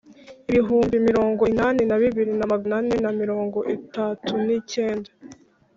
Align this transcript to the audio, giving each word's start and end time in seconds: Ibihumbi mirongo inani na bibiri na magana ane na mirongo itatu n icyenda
Ibihumbi 0.49 0.95
mirongo 1.07 1.41
inani 1.53 1.81
na 1.89 1.97
bibiri 2.01 2.31
na 2.39 2.45
magana 2.51 2.75
ane 2.79 2.95
na 3.03 3.11
mirongo 3.19 3.57
itatu 3.77 4.31
n 4.45 4.47
icyenda 4.59 5.11